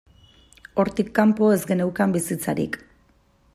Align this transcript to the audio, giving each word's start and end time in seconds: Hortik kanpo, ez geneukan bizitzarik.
Hortik 0.83 1.11
kanpo, 1.19 1.51
ez 1.57 1.61
geneukan 1.73 2.15
bizitzarik. 2.17 2.81